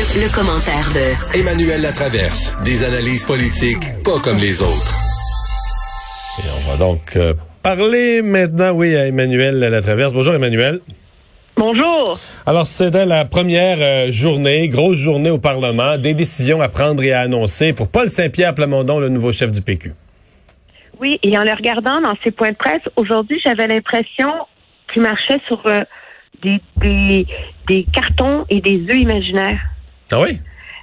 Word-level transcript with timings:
Le, 0.00 0.22
le 0.22 0.34
commentaire 0.34 0.88
de 0.94 1.38
Emmanuel 1.38 1.82
Latraverse. 1.82 2.54
Des 2.64 2.84
analyses 2.84 3.22
politiques 3.24 3.84
pas 4.02 4.18
comme 4.24 4.38
les 4.38 4.62
autres. 4.62 4.98
Et 6.38 6.48
on 6.56 6.70
va 6.70 6.78
donc 6.78 7.16
euh, 7.16 7.34
parler 7.62 8.22
maintenant, 8.22 8.70
oui, 8.70 8.96
à 8.96 9.08
Emmanuel 9.08 9.58
Latraverse. 9.58 10.14
Bonjour 10.14 10.32
Emmanuel. 10.32 10.80
Bonjour. 11.54 12.18
Alors, 12.46 12.64
c'était 12.64 13.04
la 13.04 13.26
première 13.26 13.76
euh, 13.78 14.10
journée, 14.10 14.68
grosse 14.68 14.96
journée 14.96 15.28
au 15.28 15.38
Parlement, 15.38 15.98
des 15.98 16.14
décisions 16.14 16.62
à 16.62 16.70
prendre 16.70 17.02
et 17.02 17.12
à 17.12 17.20
annoncer 17.20 17.74
pour 17.74 17.90
Paul 17.90 18.08
Saint-Pierre 18.08 18.54
Plamondon, 18.54 19.00
le 19.00 19.10
nouveau 19.10 19.32
chef 19.32 19.52
du 19.52 19.60
PQ. 19.60 19.92
Oui, 20.98 21.18
et 21.22 21.36
en 21.36 21.42
le 21.42 21.52
regardant 21.52 22.00
dans 22.00 22.14
ses 22.24 22.30
points 22.30 22.52
de 22.52 22.56
presse, 22.56 22.82
aujourd'hui, 22.96 23.38
j'avais 23.44 23.66
l'impression 23.66 24.32
qu'il 24.94 25.02
marchait 25.02 25.40
sur 25.46 25.60
euh, 25.66 25.82
des, 26.42 26.58
des, 26.78 27.26
des 27.68 27.86
cartons 27.92 28.46
et 28.48 28.62
des 28.62 28.80
œufs 28.90 28.98
imaginaires. 28.98 29.60
Ah 30.12 30.20
oui? 30.20 30.38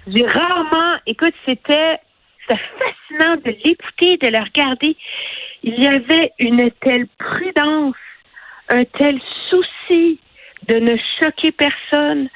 J'ai 0.07 0.25
rarement, 0.25 0.95
écoute, 1.05 1.33
c'était 1.45 1.99
fascinant 2.47 3.35
de 3.43 3.55
l'écouter, 3.63 4.17
de 4.17 4.27
le 4.27 4.43
regarder. 4.43 4.95
Il 5.63 5.81
y 5.81 5.87
avait 5.87 6.31
une 6.39 6.71
telle 6.81 7.07
prudence, 7.17 7.95
un 8.69 8.83
tel 8.97 9.19
souci 9.49 10.19
de 10.67 10.79
ne 10.79 10.97
choquer 11.19 11.51
personne, 11.51 12.29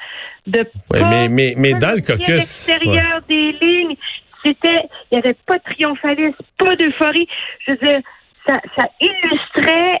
de 0.46 0.66
Oui, 0.90 1.00
pas 1.00 1.10
mais, 1.10 1.28
mais, 1.28 1.54
mais 1.56 1.74
dans 1.74 1.94
le 1.94 2.00
caucus. 2.00 2.28
l'extérieur 2.28 3.20
des 3.28 3.52
lignes, 3.52 3.96
c'était, 4.44 4.88
il 5.10 5.18
n'y 5.18 5.18
avait 5.18 5.36
pas 5.46 5.58
de 5.58 5.64
triomphalisme, 5.64 6.36
pas 6.58 6.76
d'euphorie. 6.76 7.28
Je 7.66 7.72
veux 7.72 7.78
dire, 7.78 8.00
ça, 8.46 8.54
ça 8.76 8.88
illustrait 9.00 10.00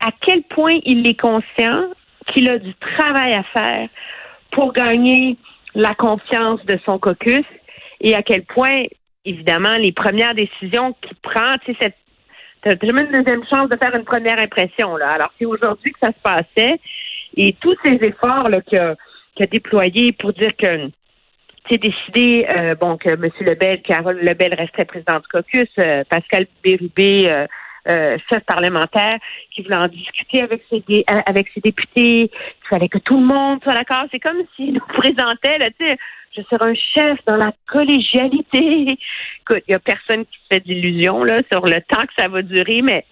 à 0.00 0.10
quel 0.20 0.42
point 0.44 0.78
il 0.84 1.06
est 1.06 1.20
conscient 1.20 1.90
qu'il 2.32 2.48
a 2.48 2.58
du 2.58 2.74
travail 2.74 3.34
à 3.34 3.44
faire 3.44 3.88
pour 4.50 4.72
gagner 4.72 5.36
la 5.76 5.94
confiance 5.94 6.64
de 6.64 6.78
son 6.86 6.98
caucus 6.98 7.44
et 8.00 8.14
à 8.14 8.22
quel 8.22 8.44
point, 8.44 8.84
évidemment, 9.24 9.74
les 9.78 9.92
premières 9.92 10.34
décisions 10.34 10.94
qu'il 11.02 11.16
prend, 11.16 11.56
tu 11.64 11.72
sais, 11.72 11.78
cette 11.80 11.96
T'as 12.62 12.74
jamais 12.82 13.02
une 13.02 13.12
deuxième 13.12 13.44
chance 13.44 13.68
de 13.68 13.78
faire 13.80 13.94
une 13.94 14.04
première 14.04 14.40
impression. 14.40 14.96
Là. 14.96 15.10
Alors, 15.10 15.32
c'est 15.38 15.44
aujourd'hui 15.44 15.92
que 15.92 15.98
ça 16.02 16.08
se 16.08 16.20
passait. 16.20 16.80
Et 17.36 17.52
tous 17.60 17.76
ces 17.84 17.92
efforts 17.92 18.48
qu'il 18.66 18.78
a, 18.78 18.96
qu'il 19.36 19.44
a 19.44 19.46
déployés 19.46 20.10
pour 20.10 20.32
dire 20.32 20.50
que 20.56 20.90
c'est 21.70 21.78
décidé 21.78 22.44
euh, 22.48 22.74
bon 22.74 22.96
que 22.96 23.10
M. 23.10 23.30
Lebel, 23.40 23.82
Carole 23.82 24.18
Lebel 24.20 24.54
resterait 24.54 24.84
président 24.84 25.20
du 25.20 25.28
caucus, 25.28 25.68
euh, 25.78 26.02
Pascal 26.10 26.46
Bérubé, 26.64 27.30
euh, 27.30 27.46
euh, 27.88 28.16
chef 28.30 28.42
parlementaire, 28.44 29.18
qui 29.54 29.62
voulait 29.62 29.76
en 29.76 29.88
discuter 29.88 30.42
avec 30.42 30.62
ses, 30.70 30.82
dé- 30.88 31.04
euh, 31.10 31.20
avec 31.26 31.48
ses 31.54 31.60
députés, 31.60 32.28
qu'il 32.30 32.68
fallait 32.68 32.88
que 32.88 32.98
tout 32.98 33.18
le 33.18 33.26
monde 33.26 33.60
soit 33.62 33.74
d'accord. 33.74 34.04
C'est 34.10 34.20
comme 34.20 34.38
s'il 34.54 34.74
nous 34.74 34.86
présentait, 35.00 35.58
là, 35.58 35.70
tu 35.78 35.86
sais, 35.86 35.96
je 36.36 36.42
serai 36.42 36.70
un 36.70 36.74
chef 36.74 37.18
dans 37.26 37.36
la 37.36 37.52
collégialité. 37.66 38.58
Écoute, 39.40 39.62
il 39.66 39.70
n'y 39.70 39.74
a 39.74 39.78
personne 39.78 40.24
qui 40.24 40.38
fait 40.50 40.60
d'illusions 40.60 41.24
sur 41.50 41.64
le 41.66 41.80
temps 41.88 42.02
que 42.02 42.12
ça 42.18 42.28
va 42.28 42.42
durer, 42.42 42.82
mais 42.82 43.04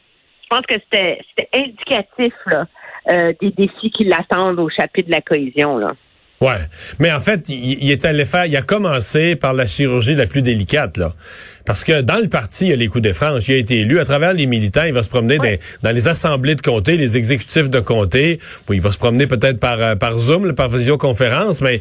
je 0.43 0.49
pense 0.49 0.67
que 0.67 0.75
c'était 0.75 1.21
c'était 1.31 1.49
indicatif 1.55 2.35
là, 2.47 2.67
euh, 3.11 3.33
des 3.41 3.51
défis 3.51 3.91
qui 3.91 4.05
l'attendent 4.05 4.59
au 4.59 4.69
chapitre 4.69 5.09
de 5.09 5.15
la 5.15 5.23
cohésion. 5.23 5.79
Là. 5.79 5.93
Ouais. 6.41 6.59
Mais 6.99 7.11
en 7.13 7.21
fait, 7.21 7.49
il, 7.49 7.83
il 7.83 7.91
est 7.91 8.05
allé 8.05 8.27
faire, 8.27 8.45
il 8.45 8.57
a 8.57 8.63
commencé 8.63 9.37
par 9.37 9.55
la 9.55 9.67
chirurgie 9.67 10.15
la 10.15 10.27
plus 10.27 10.43
délicate, 10.43 10.99
là. 10.99 11.13
Parce 11.65 11.83
que 11.83 12.03
dans 12.03 12.19
le 12.21 12.29
parti, 12.29 12.67
il 12.67 12.71
y 12.71 12.73
a 12.75 12.77
les 12.77 12.89
coups 12.89 13.03
de 13.03 13.13
franche. 13.15 13.49
Il 13.49 13.55
a 13.55 13.57
été 13.59 13.79
élu 13.79 13.99
à 13.99 14.05
travers 14.05 14.35
les 14.35 14.45
militants. 14.47 14.85
Il 14.85 14.93
va 14.93 15.03
se 15.03 15.09
promener 15.09 15.39
dans, 15.39 15.45
dans 15.83 15.93
les 15.93 16.09
assemblées 16.09 16.55
de 16.57 16.61
comté, 16.61 16.99
les 16.99 17.17
exécutifs 17.17 17.71
de 17.71 17.81
comté. 17.81 18.39
Oui, 18.69 18.77
il 18.77 18.83
va 18.83 18.91
se 18.91 18.99
promener 18.99 19.27
peut-être 19.27 19.59
par, 19.59 19.81
euh, 19.81 19.95
par 19.97 20.19
Zoom, 20.19 20.53
par 20.55 20.69
visioconférence, 20.69 21.63
mais 21.63 21.81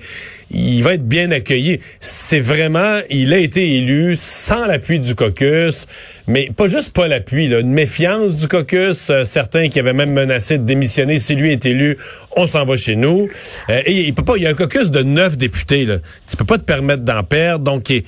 il 0.51 0.81
va 0.83 0.93
être 0.93 1.05
bien 1.05 1.31
accueilli. 1.31 1.79
C'est 1.99 2.39
vraiment, 2.39 3.01
il 3.09 3.33
a 3.33 3.37
été 3.39 3.75
élu 3.75 4.15
sans 4.15 4.65
l'appui 4.67 4.99
du 5.01 5.15
caucus, 5.15 5.85
mais 6.27 6.49
pas 6.55 6.67
juste 6.67 6.93
pas 6.95 7.09
l'appui, 7.09 7.47
une 7.47 7.71
méfiance 7.73 8.37
du 8.37 8.47
caucus. 8.47 9.09
euh, 9.09 9.25
certains 9.25 9.67
qui 9.67 9.79
avaient 9.79 9.91
même 9.93 10.13
menacé 10.13 10.57
de 10.59 10.63
démissionner 10.63 11.19
si 11.19 11.35
lui 11.35 11.51
est 11.51 11.65
élu, 11.65 11.97
on 12.37 12.47
s'en 12.47 12.63
va 12.63 12.77
chez 12.77 12.95
nous. 12.95 13.27
Euh, 13.69 13.81
et 13.85 14.05
il 14.07 14.13
peut 14.13 14.23
pas, 14.23 14.37
il 14.37 14.43
y 14.43 14.47
a 14.47 14.49
un 14.49 14.53
caucus 14.53 14.91
de 14.91 15.03
neuf 15.03 15.37
députés. 15.37 15.85
Là. 15.85 15.97
Tu 16.29 16.37
peux 16.37 16.45
pas 16.45 16.57
te 16.57 16.63
permettre 16.63 17.03
d'en 17.03 17.23
perdre, 17.23 17.65
donc. 17.65 17.89
il- 17.89 18.03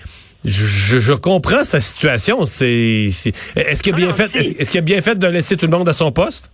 je, 0.45 1.00
je- 1.00 1.13
comprends 1.13 1.63
sa 1.63 1.79
situation. 1.79 2.45
C'est, 2.45 3.09
c'est- 3.11 3.33
est-ce 3.56 3.81
qu'il 3.83 3.94
a 3.94 3.97
bien 3.97 4.09
Ah, 4.09 4.13
fait, 4.13 4.31
c'est- 4.41 4.59
est-ce, 4.61 4.69
qu'il 4.72 4.79
a 4.79 4.83
bien 4.83 5.01
fait 5.01 5.16
de 5.17 5.28
laisser 5.28 5.57
tout 5.57 5.66
le 5.66 5.78
monde 5.78 5.89
à 5.89 5.94
son 5.94 6.11
poste? 6.11 6.51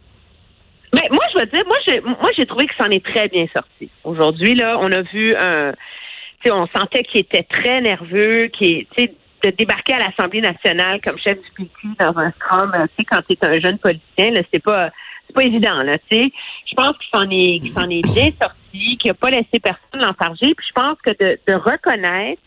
Mais 0.94 1.08
moi, 1.12 1.24
je 1.34 1.40
veux 1.40 1.46
dire, 1.46 1.64
moi, 1.68 1.78
j'ai, 1.88 2.02
moi, 2.02 2.30
j'ai 2.38 2.46
trouvé 2.46 2.66
que 2.68 2.74
c'en 2.78 2.90
est 2.90 3.04
très 3.06 3.28
bien 3.30 3.46
sorti. 3.54 3.90
Aujourd'hui, 4.04 4.56
là, 4.56 4.78
on 4.80 4.92
a 4.92 5.02
vu 5.04 5.36
un, 5.36 5.72
tu 5.72 6.50
sais, 6.50 6.52
on 6.52 6.68
sentait 6.76 7.04
qu'il 7.04 7.22
était 7.22 7.44
très 7.44 7.82
nerveux, 7.82 8.48
qu'il, 8.48 8.86
tu 8.96 9.04
sais, 9.04 9.14
de 9.44 9.50
débarquer 9.52 9.94
à 9.94 10.00
l'Assemblée 10.00 10.42
nationale 10.42 11.00
comme 11.02 11.18
chef 11.18 11.38
du 11.42 11.50
PQ 11.56 11.88
dans 12.00 12.16
un 12.18 12.32
scrum, 12.32 12.72
tu 12.74 12.80
sais, 12.98 13.06
quand 13.10 13.22
tu 13.28 13.34
es 13.36 13.46
un 13.46 13.60
jeune 13.60 13.78
politicien, 13.80 14.32
là, 14.32 14.42
c'est 14.54 14.62
pas, 14.62 14.90
c'est 15.28 15.34
pas 15.34 15.44
évident, 15.44 15.82
là, 15.82 15.98
tu 16.10 16.18
sais. 16.18 16.32
Je 16.70 16.76
pense 16.76 16.96
qu'il 16.98 17.10
s'en 17.20 17.30
est, 17.30 17.60
qu'il 17.60 17.72
s'en 17.74 17.90
est 17.90 18.02
bien 18.14 18.30
sorti, 18.40 18.98
qu'il 18.98 19.12
a 19.12 19.14
pas 19.14 19.30
laissé 19.32 19.60
personne 19.64 20.02
l'enfarger, 20.02 20.54
puis 20.56 20.66
je 20.68 20.74
pense 20.74 20.98
que 21.06 21.12
de, 21.12 21.40
de 21.48 21.54
reconnaître, 21.56 22.42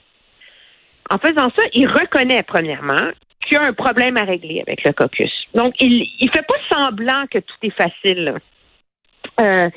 en 1.11 1.19
faisant 1.19 1.51
ça, 1.57 1.65
il 1.73 1.87
reconnaît, 1.87 2.43
premièrement, 2.43 3.11
qu'il 3.43 3.57
y 3.57 3.61
a 3.61 3.63
un 3.63 3.73
problème 3.73 4.17
à 4.17 4.23
régler 4.23 4.63
avec 4.67 4.85
le 4.85 4.93
caucus. 4.93 5.33
Donc, 5.55 5.75
il 5.81 6.09
il 6.21 6.31
fait 6.31 6.47
pas 6.47 6.55
semblant 6.71 7.27
que 7.31 7.39
tout 7.39 7.57
est 7.63 7.71
facile. 7.71 8.35
Euh, 9.41 9.71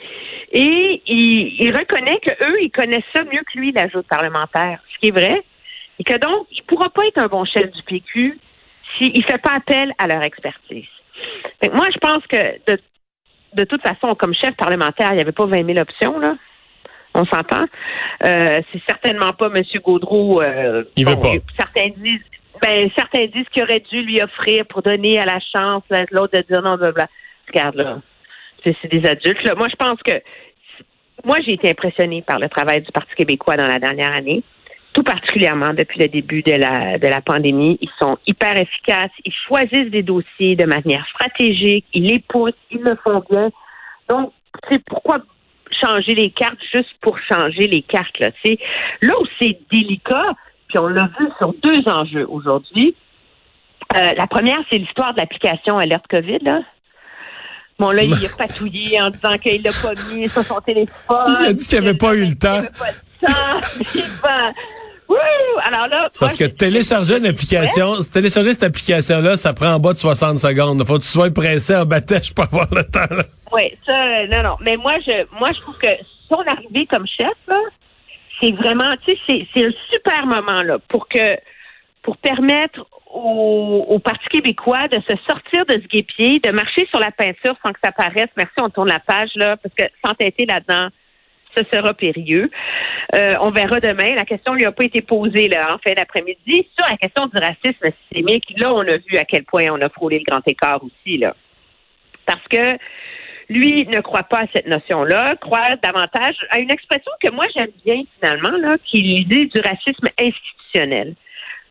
et 0.51 1.01
il, 1.07 1.55
il 1.59 1.75
reconnaît 1.75 2.19
que 2.19 2.31
eux, 2.43 2.61
ils 2.61 2.71
connaissent 2.71 3.03
ça 3.13 3.23
mieux 3.23 3.41
que 3.51 3.57
lui, 3.57 3.71
l'ajout 3.71 4.03
parlementaire, 4.03 4.79
ce 4.93 4.99
qui 4.99 5.07
est 5.07 5.11
vrai, 5.11 5.43
et 5.99 6.03
que 6.03 6.17
donc, 6.17 6.47
il 6.51 6.63
pourra 6.63 6.89
pas 6.89 7.05
être 7.07 7.17
un 7.17 7.27
bon 7.27 7.43
chef 7.45 7.71
du 7.71 7.83
PQ 7.83 8.39
s'il 8.97 9.23
fait 9.25 9.39
pas 9.39 9.55
appel 9.55 9.93
à 9.97 10.07
leur 10.07 10.23
expertise. 10.23 10.85
Que 11.61 11.69
moi, 11.71 11.87
je 11.93 11.97
pense 11.99 12.25
que 12.27 12.37
de, 12.71 12.79
de 13.53 13.63
toute 13.65 13.81
façon, 13.81 14.15
comme 14.15 14.33
chef 14.33 14.55
parlementaire, 14.55 15.09
il 15.11 15.15
n'y 15.15 15.21
avait 15.21 15.31
pas 15.31 15.45
20 15.45 15.65
000 15.65 15.79
options, 15.79 16.19
là. 16.19 16.35
On 17.17 17.25
s'entend. 17.25 17.65
Euh, 18.23 18.61
c'est 18.71 18.81
certainement 18.87 19.33
pas 19.33 19.49
M. 19.53 19.63
Gaudreau. 19.83 20.41
euh, 20.41 20.83
Il 20.95 21.07
veut 21.07 21.19
pas. 21.19 21.33
Certains 21.57 21.89
disent, 21.97 22.21
ben, 22.61 22.89
certains 22.95 23.25
disent 23.25 23.49
qu'il 23.51 23.63
aurait 23.63 23.83
dû 23.91 24.03
lui 24.03 24.21
offrir 24.21 24.65
pour 24.67 24.83
donner 24.83 25.19
à 25.19 25.25
la 25.25 25.39
chance 25.39 25.83
l'autre 26.11 26.37
de 26.37 26.43
dire 26.47 26.61
non, 26.61 26.77
blablabla. 26.77 27.07
Regarde 27.47 27.75
là, 27.75 27.99
c'est 28.63 28.75
c'est 28.81 28.87
des 28.91 29.07
adultes. 29.07 29.43
Là. 29.43 29.55
Moi, 29.55 29.67
je 29.69 29.75
pense 29.75 29.99
que 30.03 30.21
moi, 31.25 31.37
j'ai 31.43 31.53
été 31.53 31.71
impressionnée 31.71 32.21
par 32.21 32.37
le 32.37 32.49
travail 32.49 32.81
du 32.81 32.91
Parti 32.91 33.15
québécois 33.15 33.57
dans 33.57 33.65
la 33.65 33.79
dernière 33.79 34.13
année, 34.13 34.43
tout 34.93 35.03
particulièrement 35.03 35.73
depuis 35.73 35.99
le 35.99 36.07
début 36.09 36.43
de 36.43 36.51
la 36.53 36.99
de 36.99 37.07
la 37.07 37.21
pandémie. 37.21 37.79
Ils 37.81 37.89
sont 37.99 38.17
hyper 38.27 38.55
efficaces. 38.57 39.11
Ils 39.25 39.33
choisissent 39.47 39.89
des 39.89 40.03
dossiers 40.03 40.55
de 40.55 40.65
manière 40.65 41.05
stratégique. 41.07 41.85
Ils 41.93 42.05
les 42.07 42.19
poussent. 42.19 42.53
Ils 42.69 42.81
le 42.81 42.95
font 43.03 43.23
bien. 43.31 43.49
Donc, 44.07 44.33
c'est 44.69 44.83
pourquoi 44.85 45.19
changer 45.81 46.15
les 46.15 46.31
cartes 46.31 46.59
juste 46.73 46.89
pour 47.01 47.17
changer 47.29 47.67
les 47.67 47.81
cartes. 47.81 48.19
Là, 48.19 48.29
là 49.01 49.13
où 49.19 49.25
c'est 49.39 49.59
délicat, 49.71 50.33
puis 50.67 50.79
on 50.79 50.87
l'a 50.87 51.09
vu 51.19 51.27
sur 51.37 51.53
deux 51.63 51.81
enjeux 51.87 52.25
aujourd'hui. 52.29 52.95
Euh, 53.95 54.13
la 54.17 54.27
première, 54.27 54.59
c'est 54.69 54.77
l'histoire 54.77 55.13
de 55.13 55.19
l'application 55.19 55.77
Alerte 55.77 56.07
COVID. 56.09 56.39
Là. 56.41 56.61
Bon, 57.79 57.91
là, 57.91 58.03
il 58.03 58.13
a 58.13 58.29
patouillé 58.37 58.99
en 59.01 59.09
disant 59.09 59.37
qu'il 59.37 59.61
l'a 59.61 59.71
pas 59.71 59.93
mis 60.11 60.27
sur 60.29 60.43
son 60.43 60.59
téléphone. 60.61 61.37
Il 61.41 61.45
a 61.45 61.53
dit 61.53 61.67
qu'il 61.67 61.77
avait 61.77 61.93
pas 61.93 62.15
eu 62.15 62.25
le 62.25 62.35
temps. 62.35 62.61
Il 62.61 62.69
pas 62.77 62.91
le 62.91 64.01
temps. 64.01 64.53
Alors 65.63 65.87
là, 65.87 66.09
Parce 66.19 66.37
moi, 66.37 66.47
que 66.47 66.53
télécharger 66.53 67.17
une 67.17 67.25
application, 67.25 67.95
télécharger 68.13 68.53
cette 68.53 68.63
application-là, 68.63 69.37
ça 69.37 69.53
prend 69.53 69.73
en 69.73 69.79
bas 69.79 69.93
de 69.93 69.99
60 69.99 70.39
secondes. 70.39 70.85
Faut 70.85 70.97
que 70.97 71.03
tu 71.03 71.09
sois 71.09 71.29
pressé 71.31 71.75
en 71.75 71.85
battèche 71.85 72.33
pour 72.33 72.45
avoir 72.45 72.67
le 72.73 72.83
temps. 72.83 73.07
là. 73.15 73.23
Oui, 73.51 73.73
ça, 73.85 74.27
non, 74.27 74.43
non. 74.43 74.57
Mais 74.61 74.77
moi, 74.77 74.95
je, 75.05 75.25
moi, 75.39 75.51
je 75.53 75.59
trouve 75.61 75.77
que 75.77 75.87
son 76.29 76.41
arrivée 76.41 76.85
comme 76.85 77.07
chef, 77.07 77.37
c'est 78.41 78.51
vraiment, 78.51 78.93
tu 79.05 79.13
sais, 79.13 79.19
c'est, 79.27 79.47
c'est 79.53 79.65
un 79.65 79.71
super 79.91 80.25
moment, 80.25 80.61
là, 80.63 80.79
pour 80.89 81.07
que, 81.07 81.37
pour 82.03 82.17
permettre 82.17 82.85
au, 83.09 83.85
au 83.89 83.99
Parti 83.99 84.27
québécois 84.29 84.87
de 84.87 84.99
se 85.09 85.15
sortir 85.25 85.65
de 85.65 85.73
ce 85.73 85.87
guépier, 85.87 86.39
de 86.39 86.51
marcher 86.51 86.85
sur 86.87 86.99
la 86.99 87.11
peinture 87.11 87.55
sans 87.63 87.71
que 87.71 87.79
ça 87.83 87.91
paraisse. 87.91 88.29
Merci, 88.35 88.53
on 88.61 88.69
tourne 88.69 88.89
la 88.89 88.99
page, 88.99 89.31
là, 89.35 89.57
parce 89.57 89.73
que 89.75 89.85
s'entêter 90.05 90.45
là-dedans, 90.45 90.89
ce 91.55 91.63
sera 91.71 91.93
périlleux. 91.93 92.51
Euh, 93.15 93.35
on 93.41 93.49
verra 93.49 93.79
demain. 93.79 94.13
La 94.15 94.25
question 94.25 94.53
lui 94.53 94.65
a 94.65 94.71
pas 94.71 94.83
été 94.83 95.01
posée 95.01 95.47
là, 95.47 95.73
en 95.73 95.77
fin 95.79 95.93
d'après-midi. 95.93 96.67
Sur 96.77 96.87
la 96.87 96.97
question 96.97 97.25
du 97.27 97.37
racisme 97.37 97.91
systémique, 98.01 98.53
là, 98.57 98.73
on 98.73 98.81
a 98.81 98.97
vu 98.97 99.17
à 99.17 99.25
quel 99.25 99.43
point 99.43 99.65
on 99.71 99.81
a 99.81 99.89
frôlé 99.89 100.19
le 100.19 100.25
grand 100.29 100.45
écart 100.45 100.81
aussi. 100.83 101.17
Là. 101.17 101.35
Parce 102.25 102.45
que 102.49 102.77
lui 103.49 103.87
ne 103.87 104.01
croit 104.01 104.23
pas 104.23 104.39
à 104.39 104.45
cette 104.53 104.67
notion-là, 104.67 105.35
croit 105.37 105.75
davantage 105.81 106.35
à 106.49 106.59
une 106.59 106.71
expression 106.71 107.11
que 107.21 107.31
moi 107.31 107.45
j'aime 107.55 107.71
bien 107.85 108.03
finalement, 108.19 108.57
là, 108.57 108.77
qui 108.85 108.99
est 108.99 109.01
l'idée 109.01 109.45
du 109.45 109.59
racisme 109.61 110.07
institutionnel. 110.19 111.15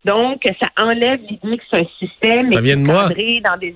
Donc, 0.05 0.43
ça 0.61 0.69
enlève 0.79 1.21
l'idée 1.21 1.59
que 1.59 1.65
c'est 1.71 1.81
un 1.81 1.87
système 1.99 2.53
Ça 2.53 2.61
vient 2.61 2.77
de 2.77 2.83
moi. 2.83 3.09
dans 3.09 3.57
des 3.59 3.75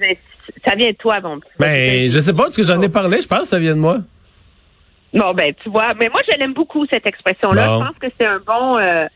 Ça 0.64 0.74
vient 0.76 0.90
de 0.90 0.96
toi, 0.96 1.20
mon 1.20 1.40
petit. 1.40 1.50
Ben, 1.58 2.08
je 2.08 2.20
sais 2.20 2.32
pas, 2.32 2.44
parce 2.44 2.56
que 2.56 2.64
j'en 2.64 2.80
ai 2.80 2.88
parlé, 2.88 3.20
je 3.20 3.26
pense 3.26 3.40
que 3.40 3.46
ça 3.46 3.58
vient 3.58 3.74
de 3.74 3.80
moi. 3.80 3.98
Bon, 5.12 5.32
ben, 5.34 5.52
tu 5.60 5.68
vois, 5.70 5.92
mais 5.94 6.08
moi, 6.08 6.20
je 6.30 6.38
l'aime 6.38 6.52
beaucoup, 6.52 6.86
cette 6.86 7.04
expression-là. 7.06 7.66
Bon. 7.66 7.80
Je 7.80 7.86
pense 7.88 7.98
que 7.98 8.06
c'est 8.18 8.26
un 8.28 8.38
bon. 8.38 8.78
euh, 8.78 9.06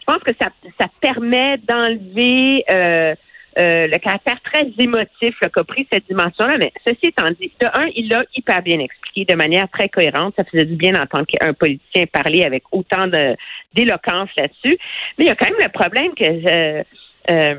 je 0.00 0.12
pense 0.12 0.22
que 0.22 0.32
ça, 0.40 0.48
ça 0.80 0.86
permet 1.00 1.56
d'enlever 1.58 2.64
euh, 2.70 3.14
euh, 3.58 3.86
le 3.86 3.98
caractère 3.98 4.40
très 4.42 4.66
émotif 4.78 5.34
là, 5.40 5.48
qu'a 5.48 5.64
pris 5.64 5.86
cette 5.92 6.06
dimension-là. 6.08 6.58
Mais 6.58 6.72
ceci 6.86 7.06
étant 7.06 7.26
dit, 7.40 7.50
de 7.60 7.66
un, 7.66 7.88
il 7.94 8.08
l'a 8.08 8.22
hyper 8.36 8.62
bien 8.62 8.78
expliqué 8.78 9.24
de 9.24 9.34
manière 9.34 9.68
très 9.70 9.88
cohérente. 9.88 10.34
Ça 10.38 10.44
faisait 10.44 10.66
du 10.66 10.74
bien 10.74 10.92
d'entendre 10.92 11.26
un 11.40 11.54
politicien 11.54 12.06
parler 12.06 12.44
avec 12.44 12.64
autant 12.72 13.06
de 13.06 13.34
d'éloquence 13.74 14.30
là-dessus. 14.36 14.78
Mais 15.18 15.24
il 15.24 15.26
y 15.26 15.30
a 15.30 15.34
quand 15.34 15.46
même 15.46 15.60
le 15.60 15.68
problème 15.68 16.14
que 16.14 16.24
euh, 16.24 16.82
euh, 17.30 17.54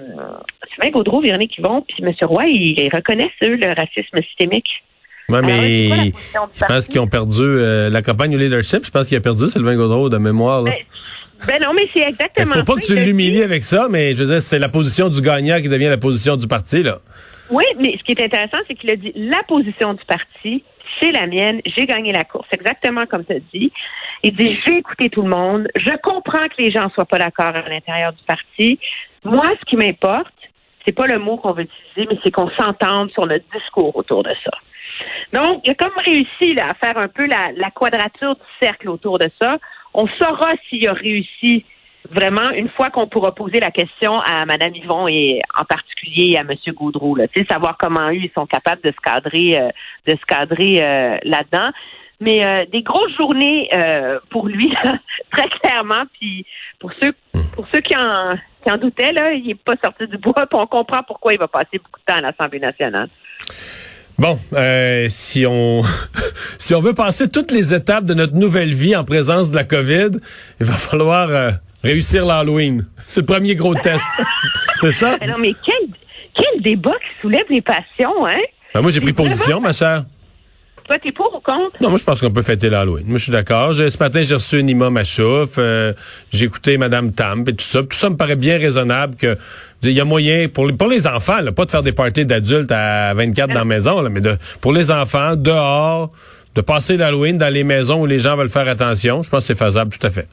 Sylvain 0.74 0.92
Gaudreau, 0.92 1.22
Véronique 1.22 1.58
Yvon, 1.58 1.82
puis 1.82 2.04
M. 2.04 2.14
Roy, 2.22 2.46
ils 2.48 2.90
reconnaissent, 2.94 3.32
eux, 3.44 3.56
le 3.56 3.74
racisme 3.76 4.18
systémique. 4.24 4.70
Alors, 5.30 5.42
quoi 5.42 5.52
la 5.52 5.58
mais 5.58 5.88
du 5.90 6.14
je 6.54 6.66
pense 6.66 6.88
qu'ils 6.88 7.02
ont 7.02 7.08
perdu 7.08 7.42
euh, 7.42 7.90
la 7.90 8.02
campagne 8.02 8.36
au 8.36 8.40
leadership. 8.40 8.86
Je 8.86 8.92
pense 8.92 9.08
qu'il 9.08 9.18
a 9.18 9.22
perdu 9.22 9.48
Sylvain 9.48 9.76
Gaudreau 9.76 10.10
de 10.10 10.18
mémoire. 10.18 10.62
Là. 10.62 10.72
Ben, 10.72 10.78
ben 11.46 11.62
non, 11.62 11.74
mais 11.74 11.88
c'est 11.94 12.08
exactement 12.08 12.56
faut 12.56 12.64
pas 12.64 12.74
ça. 12.74 12.82
que 12.82 12.86
tu 12.86 12.96
l'humilies 12.96 13.44
avec 13.44 13.64
ça, 13.64 13.88
mais 13.90 14.14
je 14.14 14.24
veux 14.24 14.30
dire, 14.34 14.42
c'est 14.42 14.60
la 14.60 14.70
position 14.70 15.10
du 15.10 15.22
gagnant 15.22 15.62
qui 15.62 15.70
devient 15.70 15.90
la 15.90 15.98
position 15.98 16.36
du 16.36 16.48
parti, 16.48 16.84
là. 16.84 16.98
Oui, 17.50 17.64
mais 17.80 17.96
ce 17.98 18.04
qui 18.04 18.12
est 18.14 18.22
intéressant, 18.22 18.58
c'est 18.68 18.76
qu'il 18.76 18.92
a 18.92 18.96
dit 18.96 19.12
la 19.16 19.44
position 19.44 19.94
du 19.94 20.04
parti, 20.06 20.64
c'est 21.00 21.12
la 21.12 21.28
mienne, 21.28 21.62
j'ai 21.66 21.86
gagné 21.86 22.12
la 22.12 22.24
course, 22.24 22.48
exactement 22.52 23.06
comme 23.06 23.24
tu 23.24 23.34
as 23.34 23.40
dit. 23.54 23.72
Il 24.24 24.36
dit 24.36 24.58
j'ai 24.66 24.78
écouté 24.78 25.10
tout 25.10 25.22
le 25.22 25.30
monde, 25.30 25.68
je 25.76 25.92
comprends 26.02 26.48
que 26.48 26.62
les 26.62 26.72
gens 26.72 26.90
soient 26.96 27.06
pas 27.06 27.20
d'accord 27.20 27.56
à 27.56 27.70
l'intérieur 27.70 28.14
du 28.14 28.24
parti. 28.24 28.80
Moi, 29.24 29.52
ce 29.60 29.66
qui 29.66 29.78
m'importe, 29.78 30.34
c'est 30.86 30.94
pas 30.94 31.08
le 31.08 31.20
mot 31.20 31.38
qu'on 31.38 31.54
veut 31.54 31.64
utiliser, 31.64 32.10
mais 32.10 32.20
c'est 32.24 32.32
qu'on 32.32 32.50
s'entende 32.52 33.12
sur 33.12 33.26
le 33.26 33.42
discours 33.54 33.96
autour 33.96 34.24
de 34.24 34.32
ça. 34.44 34.52
Donc, 35.34 35.62
il 35.66 35.72
a 35.72 35.76
comme 35.76 35.98
réussi 36.04 36.54
là, 36.56 36.70
à 36.70 36.74
faire 36.74 36.98
un 36.98 37.08
peu 37.08 37.28
la, 37.28 37.52
la 37.56 37.70
quadrature 37.72 38.36
du 38.36 38.66
cercle 38.66 38.90
autour 38.90 39.20
de 39.20 39.30
ça. 39.42 39.58
On 40.00 40.08
saura 40.20 40.52
s'il 40.70 40.88
a 40.88 40.94
réussi 40.94 41.66
vraiment 42.12 42.52
une 42.52 42.70
fois 42.70 42.92
qu'on 42.92 43.08
pourra 43.08 43.34
poser 43.34 43.60
la 43.60 43.72
question 43.72 44.20
à 44.20 44.46
Mme 44.46 44.76
Yvon 44.76 45.08
et 45.08 45.42
en 45.60 45.66
particulier 45.66 46.38
à 46.38 46.42
M. 46.42 46.54
Gaudreau, 46.76 47.18
savoir 47.50 47.78
comment 47.80 48.10
eux 48.10 48.18
ils 48.18 48.32
sont 48.36 48.46
capables 48.46 48.82
de 48.84 48.92
se 48.92 49.02
cadrer, 49.04 49.60
euh, 49.60 50.16
cadrer 50.28 50.84
euh, 50.84 51.18
là-dedans. 51.24 51.72
Mais 52.20 52.46
euh, 52.46 52.66
des 52.72 52.84
grosses 52.84 53.16
journées 53.18 53.70
pour 54.30 54.48
lui, 54.48 54.72
très 55.32 55.50
clairement. 55.50 56.04
Puis 56.14 56.46
pour 56.80 56.92
ceux 57.02 57.82
qui 57.82 57.96
en, 57.96 58.78
doutaient, 58.78 59.14
il 59.36 59.48
n'est 59.48 59.56
pas 59.56 59.76
sorti 59.84 60.06
du 60.06 60.18
bois. 60.20 60.34
Puis 60.50 60.60
on 60.60 60.68
comprend 60.68 61.02
pourquoi 61.02 61.34
il 61.34 61.40
va 61.40 61.48
passer 61.48 61.80
beaucoup 61.80 62.00
de 62.00 62.06
temps 62.06 62.20
à 62.20 62.22
l'Assemblée 62.22 62.60
nationale. 62.60 63.10
Bon, 64.18 64.40
euh, 64.54 65.06
si 65.10 65.46
on 65.46 65.84
si 66.58 66.74
on 66.74 66.82
veut 66.82 66.94
passer 66.94 67.30
toutes 67.30 67.52
les 67.52 67.74
étapes 67.76 68.06
de 68.06 68.16
notre 68.16 68.34
nouvelle 68.34 68.74
vie 68.74 68.96
en 68.96 69.04
présence 69.04 69.52
de 69.52 69.56
la 69.56 69.64
COVID, 69.64 70.10
il 70.60 70.66
va 70.66 70.74
falloir 70.74 71.30
euh, 71.30 71.52
réussir 71.84 72.26
l'Halloween. 72.26 72.88
C'est 72.98 73.22
le 73.22 73.26
premier 73.28 73.56
gros 73.56 73.76
test. 73.76 74.10
C'est 74.76 74.92
ça? 74.92 75.18
Alors, 75.22 75.38
mais 75.38 75.54
quel, 75.64 75.88
quel 76.36 76.62
débat 76.64 76.94
qui 76.94 77.22
soulève 77.22 77.46
les 77.50 77.62
passions, 77.62 78.26
hein? 78.26 78.40
Ben, 78.74 78.82
moi, 78.82 78.92
j'ai 78.92 79.02
pris 79.02 79.14
position, 79.14 79.62
ma 79.62 79.72
chère. 79.74 80.04
Toi, 80.88 80.98
t'es 81.00 81.12
pour 81.12 81.28
ou 81.36 81.40
contre? 81.42 81.76
Non, 81.82 81.90
moi, 81.90 82.00
je 82.00 82.04
pense 82.04 82.22
qu'on 82.22 82.32
peut 82.32 82.44
fêter 82.44 82.70
l'Halloween. 82.70 83.06
Moi, 83.08 83.18
je 83.18 83.24
suis 83.24 83.32
d'accord. 83.32 83.76
Ce 83.76 83.98
matin, 84.00 84.22
j'ai 84.22 84.36
reçu 84.36 84.64
Nima 84.64 84.90
Machouf. 84.90 85.56
euh, 85.58 85.94
j'ai 86.32 86.46
écouté 86.46 86.78
Madame 86.78 87.12
Tamp 87.12 87.48
et 87.50 87.56
tout 87.56 87.66
ça. 87.66 87.82
Tout 87.82 87.92
ça 87.92 88.10
me 88.10 88.16
paraît 88.16 88.38
bien 88.38 88.58
raisonnable 88.58 89.16
que 89.16 89.38
il 89.84 89.92
y 89.92 90.02
a 90.02 90.06
moyen 90.06 90.48
pour 90.48 90.66
les, 90.66 90.74
pour 90.74 90.88
les 90.88 91.08
enfants, 91.08 91.42
là, 91.42 91.52
pas 91.52 91.66
de 91.66 91.72
faire 91.72 91.84
des 91.84 91.92
parties 91.92 92.26
d'adultes 92.26 92.72
à 92.72 93.14
24 93.14 93.50
dans 93.50 93.60
la 93.60 93.66
maison, 93.66 94.02
là, 94.02 94.10
mais 94.10 94.22
de, 94.22 94.38
pour 94.62 94.74
les 94.74 94.92
enfants, 94.92 95.36
dehors, 95.36 96.12
de 96.56 96.62
passer 96.62 96.98
l'Halloween 96.98 97.38
dans 97.38 97.54
les 97.54 97.64
maisons 97.64 98.02
où 98.02 98.06
les 98.06 98.20
gens 98.20 98.36
veulent 98.36 98.50
faire 98.50 98.68
attention. 98.68 99.22
Je 99.24 99.30
pense 99.30 99.42
que 99.42 99.54
c'est 99.54 99.58
faisable, 99.58 99.92
tout 99.96 100.06
à 100.06 100.10
fait. 100.10 100.28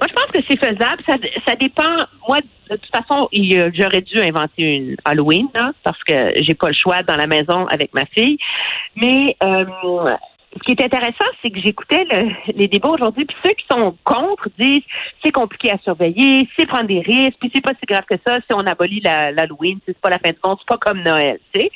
Moi, 0.00 0.06
je 0.08 0.14
pense 0.14 0.30
que 0.30 0.38
c'est 0.48 0.56
faisable. 0.56 1.02
Ça, 1.06 1.14
ça 1.44 1.56
dépend. 1.56 2.06
Moi, 2.28 2.38
de 2.70 2.76
toute 2.76 2.90
façon, 2.92 3.28
j'aurais 3.32 4.02
dû 4.02 4.20
inventer 4.20 4.62
une 4.62 4.96
Halloween, 5.04 5.48
là, 5.54 5.72
parce 5.82 6.02
que 6.04 6.32
j'ai 6.40 6.54
pas 6.54 6.68
le 6.68 6.74
choix 6.80 7.02
dans 7.02 7.16
la 7.16 7.26
maison 7.26 7.66
avec 7.66 7.92
ma 7.94 8.06
fille. 8.06 8.38
Mais 8.94 9.36
euh, 9.42 9.64
ce 10.58 10.64
qui 10.64 10.72
est 10.72 10.84
intéressant, 10.84 11.24
c'est 11.42 11.50
que 11.50 11.60
j'écoutais 11.60 12.04
le- 12.10 12.30
les 12.54 12.68
débats 12.68 12.90
aujourd'hui, 12.90 13.24
puis 13.24 13.36
ceux 13.44 13.52
qui 13.54 13.66
sont 13.70 13.96
contre 14.04 14.48
disent 14.58 14.82
c'est 15.24 15.32
compliqué 15.32 15.70
à 15.70 15.78
surveiller, 15.78 16.48
c'est 16.58 16.66
prendre 16.66 16.86
des 16.88 17.00
risques, 17.00 17.38
puis 17.40 17.50
c'est 17.54 17.60
pas 17.64 17.72
si 17.78 17.86
grave 17.86 18.04
que 18.08 18.16
ça 18.26 18.38
si 18.40 18.54
on 18.54 18.66
abolit 18.66 19.00
la- 19.00 19.32
l'Halloween, 19.32 19.78
c'est 19.86 19.98
pas 19.98 20.10
la 20.10 20.18
fin 20.18 20.30
du 20.30 20.38
monde, 20.44 20.58
c'est 20.60 20.68
pas 20.68 20.78
comme 20.78 21.02
Noël, 21.02 21.38
tu 21.52 21.60
sais. 21.60 21.70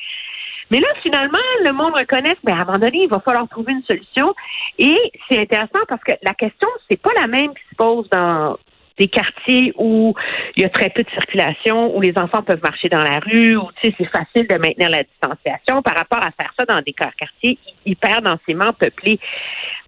Mais 0.71 0.79
là, 0.79 0.87
finalement, 1.03 1.37
le 1.63 1.71
monde 1.71 1.93
reconnaît 1.93 2.33
que, 2.33 2.39
ben, 2.43 2.57
à 2.57 2.61
un 2.61 2.65
moment 2.65 2.79
donné, 2.79 3.03
il 3.03 3.09
va 3.09 3.19
falloir 3.19 3.47
trouver 3.47 3.73
une 3.73 3.83
solution. 3.83 4.33
Et 4.79 4.97
c'est 5.29 5.39
intéressant 5.39 5.79
parce 5.87 6.03
que 6.03 6.13
la 6.23 6.33
question, 6.33 6.67
c'est 6.89 6.99
pas 6.99 7.11
la 7.19 7.27
même 7.27 7.49
qui 7.53 7.63
se 7.69 7.75
pose 7.75 8.09
dans 8.09 8.57
des 8.97 9.07
quartiers 9.07 9.73
où 9.77 10.13
il 10.55 10.63
y 10.63 10.65
a 10.65 10.69
très 10.69 10.89
peu 10.89 11.01
de 11.01 11.09
circulation, 11.09 11.95
où 11.95 12.01
les 12.01 12.13
enfants 12.17 12.43
peuvent 12.43 12.61
marcher 12.61 12.89
dans 12.89 13.03
la 13.03 13.19
rue, 13.19 13.57
où 13.57 13.67
tu 13.81 13.89
sais, 13.89 13.95
c'est 13.97 14.09
facile 14.09 14.47
de 14.47 14.55
maintenir 14.55 14.89
la 14.89 15.03
distanciation 15.03 15.81
par 15.81 15.95
rapport 15.95 16.23
à 16.23 16.31
faire 16.31 16.53
ça 16.57 16.65
dans 16.65 16.81
des 16.81 16.93
quartiers 16.93 17.57
hyper 17.85 18.21
densément 18.21 18.71
peuplés. 18.73 19.19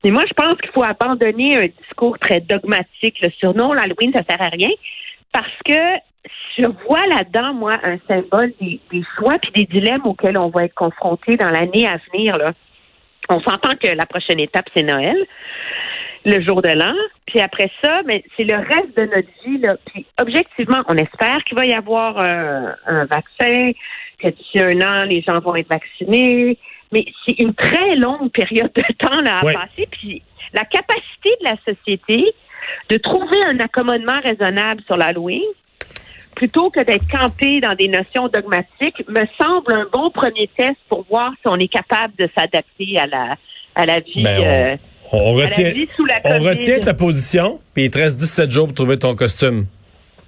Mais 0.04 0.12
moi, 0.12 0.24
je 0.28 0.34
pense 0.34 0.56
qu'il 0.56 0.72
faut 0.72 0.84
abandonner 0.84 1.58
un 1.58 1.68
discours 1.84 2.18
très 2.20 2.42
dogmatique 2.42 3.22
là, 3.22 3.30
sur 3.38 3.56
non, 3.56 3.74
l'Halloween, 3.74 4.12
ça 4.14 4.24
sert 4.28 4.42
à 4.42 4.50
rien, 4.50 4.72
parce 5.32 5.54
que 5.66 6.00
je 6.58 6.66
vois 6.88 7.06
là-dedans, 7.08 7.54
moi, 7.54 7.78
un 7.84 7.98
symbole 8.10 8.54
des, 8.60 8.80
des 8.92 9.04
choix 9.18 9.38
puis 9.40 9.52
des 9.52 9.66
dilemmes 9.66 10.06
auxquels 10.06 10.38
on 10.38 10.50
va 10.50 10.66
être 10.66 10.74
confronté 10.74 11.36
dans 11.36 11.50
l'année 11.50 11.88
à 11.88 12.00
venir. 12.12 12.38
Là. 12.38 12.54
On 13.30 13.40
s'entend 13.42 13.76
que 13.76 13.88
la 13.88 14.06
prochaine 14.06 14.40
étape, 14.40 14.66
c'est 14.76 14.84
Noël, 14.84 15.18
le 16.26 16.42
jour 16.42 16.62
de 16.62 16.70
l'an. 16.70 16.94
Puis 17.28 17.40
après 17.40 17.70
ça, 17.84 18.02
mais 18.06 18.24
c'est 18.36 18.44
le 18.44 18.56
reste 18.58 18.98
de 18.98 19.04
notre 19.04 19.30
vie. 19.46 19.58
Là. 19.60 19.76
Puis 19.94 20.06
objectivement, 20.20 20.82
on 20.88 20.96
espère 20.98 21.44
qu'il 21.46 21.58
va 21.58 21.66
y 21.66 21.74
avoir 21.74 22.18
euh, 22.20 22.72
un 22.88 23.06
vaccin, 23.06 23.72
que 24.20 24.30
d'ici 24.30 24.60
un 24.60 24.80
an, 24.82 25.04
les 25.04 25.22
gens 25.22 25.40
vont 25.40 25.56
être 25.56 25.70
vaccinés. 25.70 26.58
Mais 26.92 27.06
c'est 27.26 27.40
une 27.40 27.54
très 27.54 27.96
longue 27.96 28.32
période 28.32 28.72
de 28.74 28.84
temps 28.98 29.22
là, 29.22 29.40
à 29.40 29.46
Ouais. 29.46 29.54
passer. 29.54 29.88
Puis 29.92 30.22
la 30.54 30.66
capacité 30.66 31.30
de 31.42 31.46
la 31.46 31.56
société 31.66 32.26
de 32.90 32.98
trouver 32.98 33.38
un 33.50 33.60
accommodement 33.60 34.20
raisonnable 34.24 34.82
sur 34.88 34.98
l'Halloween, 34.98 35.42
plutôt 36.36 36.70
que 36.70 36.80
d'être 36.82 37.08
campé 37.10 37.60
dans 37.62 37.76
des 37.76 37.88
notions 37.88 38.28
dogmatiques, 38.28 39.08
me 39.08 39.24
semble 39.42 39.72
un 39.74 39.88
bon 39.92 40.10
premier 40.10 40.50
test 40.58 40.76
pour 40.90 41.06
voir 41.10 41.32
si 41.42 41.48
on 41.48 41.58
est 41.58 41.68
capable 41.68 42.14
de 42.18 42.28
s'adapter 42.38 42.98
à 43.00 43.06
la 43.08 43.36
à 43.76 43.86
la 43.86 44.00
vie. 44.00 44.24
Ben, 44.24 44.40
on- 44.40 44.46
euh, 44.46 44.76
On 45.12 45.34
retient, 45.34 45.72
vie 45.72 45.88
sous 45.96 46.06
la 46.06 46.20
on 46.26 46.40
retient 46.40 46.80
ta 46.80 46.94
position, 46.94 47.60
puis 47.74 47.86
il 47.86 47.90
te 47.90 47.98
reste 47.98 48.18
17 48.18 48.52
jours 48.52 48.68
pour 48.68 48.76
trouver 48.76 48.98
ton 48.98 49.16
costume. 49.16 49.66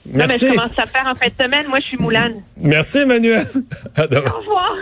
Non, 0.06 0.20
mais 0.20 0.28
Merci. 0.28 0.48
je 0.48 0.54
commence 0.54 0.78
à 0.80 0.86
faire 0.86 1.06
en 1.06 1.16
fin 1.16 1.28
de 1.28 1.44
semaine. 1.44 1.68
Moi, 1.68 1.80
je 1.82 1.88
suis 1.88 1.98
moulane. 1.98 2.42
Merci, 2.56 3.00
Emmanuel. 3.00 3.44
À 3.96 4.08
demain. 4.08 4.32
Au 4.32 4.40
revoir. 4.40 4.76